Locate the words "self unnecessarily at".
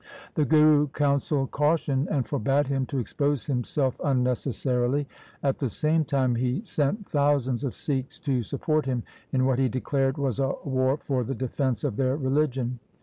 3.63-5.59